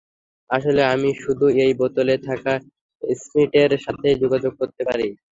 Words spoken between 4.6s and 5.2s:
করতে পারি।